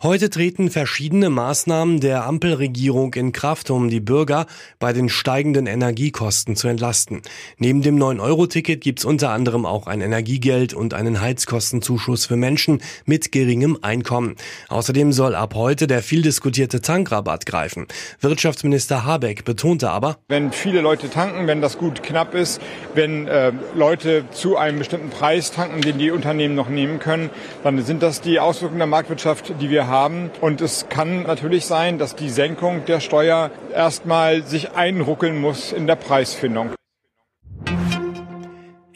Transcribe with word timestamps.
Heute 0.00 0.30
treten 0.30 0.70
verschiedene 0.70 1.28
Maßnahmen 1.28 1.98
der 1.98 2.24
Ampelregierung 2.24 3.14
in 3.14 3.32
Kraft, 3.32 3.68
um 3.68 3.88
die 3.88 3.98
Bürger 3.98 4.46
bei 4.78 4.92
den 4.92 5.08
steigenden 5.08 5.66
Energiekosten 5.66 6.54
zu 6.54 6.68
entlasten. 6.68 7.20
Neben 7.56 7.82
dem 7.82 7.98
9-Euro-Ticket 7.98 8.80
gibt 8.80 9.00
es 9.00 9.04
unter 9.04 9.30
anderem 9.30 9.66
auch 9.66 9.88
ein 9.88 10.00
Energiegeld 10.00 10.72
und 10.72 10.94
einen 10.94 11.20
Heizkostenzuschuss 11.20 12.26
für 12.26 12.36
Menschen 12.36 12.80
mit 13.06 13.32
geringem 13.32 13.76
Einkommen. 13.82 14.36
Außerdem 14.68 15.10
soll 15.10 15.34
ab 15.34 15.56
heute 15.56 15.88
der 15.88 16.04
viel 16.04 16.22
diskutierte 16.22 16.80
Tankrabatt 16.80 17.44
greifen. 17.44 17.88
Wirtschaftsminister 18.20 19.04
Habeck 19.04 19.44
betonte 19.44 19.90
aber, 19.90 20.18
wenn 20.28 20.52
viele 20.52 20.80
Leute 20.80 21.10
tanken, 21.10 21.48
wenn 21.48 21.60
das 21.60 21.76
gut 21.76 22.04
knapp 22.04 22.36
ist, 22.36 22.60
wenn 22.94 23.26
äh, 23.26 23.52
Leute 23.74 24.26
zu 24.30 24.56
einem 24.56 24.78
bestimmten 24.78 25.10
Preis 25.10 25.50
tanken, 25.50 25.80
den 25.80 25.98
die 25.98 26.12
Unternehmen 26.12 26.54
noch 26.54 26.68
nehmen 26.68 27.00
können, 27.00 27.30
dann 27.64 27.84
sind 27.84 28.00
das 28.04 28.20
die 28.20 28.38
Auswirkungen 28.38 28.78
der 28.78 28.86
Marktwirtschaft, 28.86 29.54
die 29.60 29.70
wir 29.70 29.87
haben. 29.88 30.30
Und 30.40 30.60
es 30.60 30.88
kann 30.88 31.24
natürlich 31.24 31.66
sein, 31.66 31.98
dass 31.98 32.14
die 32.14 32.30
Senkung 32.30 32.84
der 32.84 33.00
Steuer 33.00 33.50
erstmal 33.74 34.44
sich 34.44 34.72
einruckeln 34.72 35.40
muss 35.40 35.72
in 35.72 35.86
der 35.86 35.96
Preisfindung. 35.96 36.70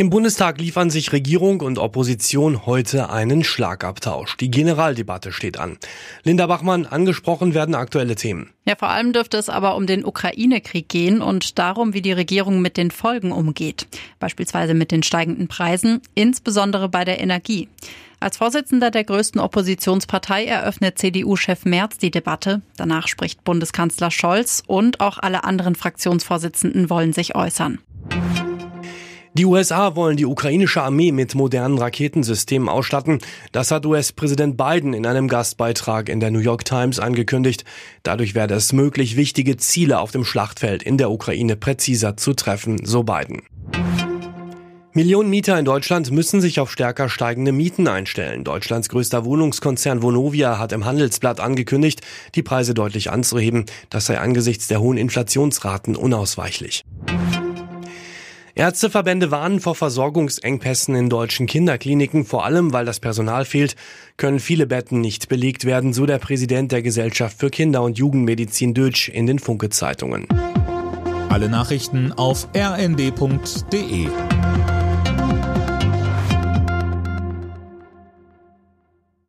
Im 0.00 0.08
Bundestag 0.08 0.58
liefern 0.58 0.88
sich 0.88 1.12
Regierung 1.12 1.60
und 1.60 1.78
Opposition 1.78 2.64
heute 2.64 3.10
einen 3.10 3.44
Schlagabtausch. 3.44 4.38
Die 4.38 4.50
Generaldebatte 4.50 5.30
steht 5.30 5.58
an. 5.60 5.76
Linda 6.22 6.46
Bachmann, 6.46 6.86
angesprochen 6.86 7.52
werden 7.52 7.74
aktuelle 7.74 8.14
Themen. 8.14 8.48
Ja, 8.64 8.76
vor 8.76 8.88
allem 8.88 9.12
dürfte 9.12 9.36
es 9.36 9.50
aber 9.50 9.76
um 9.76 9.86
den 9.86 10.06
Ukraine-Krieg 10.06 10.88
gehen 10.88 11.20
und 11.20 11.58
darum, 11.58 11.92
wie 11.92 12.00
die 12.00 12.12
Regierung 12.12 12.62
mit 12.62 12.78
den 12.78 12.90
Folgen 12.90 13.30
umgeht. 13.30 13.88
Beispielsweise 14.20 14.72
mit 14.72 14.90
den 14.90 15.02
steigenden 15.02 15.48
Preisen, 15.48 16.00
insbesondere 16.14 16.88
bei 16.88 17.04
der 17.04 17.20
Energie. 17.20 17.68
Als 18.22 18.36
Vorsitzender 18.36 18.90
der 18.90 19.04
größten 19.04 19.40
Oppositionspartei 19.40 20.44
eröffnet 20.44 20.98
CDU-Chef 20.98 21.64
Merz 21.64 21.96
die 21.96 22.10
Debatte. 22.10 22.60
Danach 22.76 23.08
spricht 23.08 23.44
Bundeskanzler 23.44 24.10
Scholz 24.10 24.62
und 24.66 25.00
auch 25.00 25.16
alle 25.16 25.44
anderen 25.44 25.74
Fraktionsvorsitzenden 25.74 26.90
wollen 26.90 27.14
sich 27.14 27.34
äußern. 27.34 27.78
Die 29.32 29.46
USA 29.46 29.96
wollen 29.96 30.18
die 30.18 30.26
ukrainische 30.26 30.82
Armee 30.82 31.12
mit 31.12 31.34
modernen 31.34 31.78
Raketensystemen 31.78 32.68
ausstatten. 32.68 33.20
Das 33.52 33.70
hat 33.70 33.86
US-Präsident 33.86 34.58
Biden 34.58 34.92
in 34.92 35.06
einem 35.06 35.26
Gastbeitrag 35.26 36.10
in 36.10 36.20
der 36.20 36.30
New 36.30 36.40
York 36.40 36.66
Times 36.66 36.98
angekündigt. 36.98 37.64
Dadurch 38.02 38.34
werde 38.34 38.54
es 38.54 38.74
möglich, 38.74 39.16
wichtige 39.16 39.56
Ziele 39.56 39.98
auf 39.98 40.10
dem 40.10 40.26
Schlachtfeld 40.26 40.82
in 40.82 40.98
der 40.98 41.10
Ukraine 41.10 41.56
präziser 41.56 42.18
zu 42.18 42.34
treffen, 42.34 42.84
so 42.84 43.02
Biden. 43.02 43.40
Millionen 44.92 45.30
Mieter 45.30 45.56
in 45.56 45.64
Deutschland 45.64 46.10
müssen 46.10 46.40
sich 46.40 46.58
auf 46.58 46.72
stärker 46.72 47.08
steigende 47.08 47.52
Mieten 47.52 47.86
einstellen. 47.86 48.42
Deutschlands 48.42 48.88
größter 48.88 49.24
Wohnungskonzern 49.24 50.02
Vonovia 50.02 50.58
hat 50.58 50.72
im 50.72 50.84
Handelsblatt 50.84 51.38
angekündigt, 51.38 52.00
die 52.34 52.42
Preise 52.42 52.74
deutlich 52.74 53.08
anzuheben. 53.08 53.66
Das 53.88 54.06
sei 54.06 54.18
angesichts 54.18 54.66
der 54.66 54.80
hohen 54.80 54.98
Inflationsraten 54.98 55.94
unausweichlich. 55.94 56.82
Ärzteverbände 58.56 59.30
warnen 59.30 59.60
vor 59.60 59.76
Versorgungsengpässen 59.76 60.96
in 60.96 61.08
deutschen 61.08 61.46
Kinderkliniken, 61.46 62.24
vor 62.24 62.44
allem 62.44 62.72
weil 62.72 62.84
das 62.84 62.98
Personal 62.98 63.44
fehlt, 63.44 63.76
können 64.16 64.40
viele 64.40 64.66
Betten 64.66 65.00
nicht 65.00 65.28
belegt 65.28 65.64
werden, 65.64 65.92
so 65.92 66.04
der 66.04 66.18
Präsident 66.18 66.72
der 66.72 66.82
Gesellschaft 66.82 67.38
für 67.38 67.48
Kinder- 67.48 67.82
und 67.82 67.96
Jugendmedizin 67.96 68.74
Dötsch 68.74 69.08
in 69.08 69.28
den 69.28 69.38
Funke-Zeitungen. 69.38 70.26
Alle 71.28 71.48
Nachrichten 71.48 72.12
auf 72.12 72.48
rnd.de 72.56 74.08